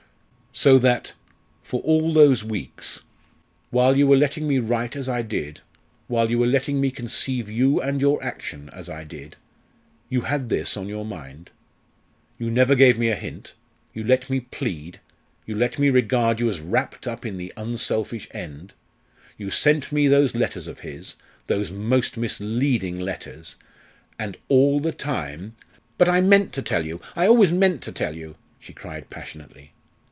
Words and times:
"So 0.53 0.77
that 0.79 1.13
for 1.63 1.79
all 1.83 2.11
those 2.11 2.43
weeks 2.43 3.03
while 3.69 3.95
you 3.95 4.05
were 4.05 4.17
letting 4.17 4.49
me 4.49 4.59
write 4.59 4.97
as 4.97 5.07
I 5.07 5.21
did, 5.21 5.61
while 6.09 6.29
you 6.29 6.37
were 6.37 6.45
letting 6.45 6.81
me 6.81 6.91
conceive 6.91 7.49
you 7.49 7.79
and 7.79 8.01
your 8.01 8.21
action 8.21 8.69
as 8.73 8.89
I 8.89 9.05
did, 9.05 9.37
you 10.09 10.21
had 10.23 10.49
this 10.49 10.75
on 10.75 10.89
your 10.89 11.05
mind? 11.05 11.51
You 12.37 12.51
never 12.51 12.75
gave 12.75 12.99
me 12.99 13.07
a 13.07 13.15
hint; 13.15 13.53
you 13.93 14.03
let 14.03 14.29
me 14.29 14.41
plead; 14.41 14.99
you 15.47 15.55
let 15.55 15.79
me 15.79 15.89
regard 15.89 16.41
you 16.41 16.49
as 16.49 16.59
wrapped 16.59 17.07
up 17.07 17.25
in 17.25 17.37
the 17.37 17.53
unselfish 17.55 18.27
end; 18.31 18.73
you 19.37 19.49
sent 19.51 19.93
me 19.93 20.09
those 20.09 20.35
letters 20.35 20.67
of 20.67 20.81
his 20.81 21.15
those 21.47 21.71
most 21.71 22.17
misleading 22.17 22.99
letters! 22.99 23.55
and 24.19 24.35
all 24.49 24.81
the 24.81 24.91
time" 24.91 25.55
"But 25.97 26.09
I 26.09 26.19
meant 26.19 26.51
to 26.53 26.61
tell 26.61 26.85
you 26.85 26.99
I 27.15 27.25
always 27.25 27.53
meant 27.53 27.81
to 27.83 27.93
tell 27.93 28.15
you," 28.17 28.35
she 28.59 28.73
cried 28.73 29.09
passionately. 29.09 29.71